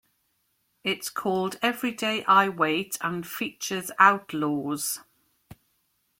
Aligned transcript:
It's 0.83 1.09
called 1.09 1.59
"Everyday 1.61 2.25
I 2.25 2.49
Wait" 2.49 2.97
and 3.01 3.23
features 3.27 3.91
Outlawz. 3.99 4.97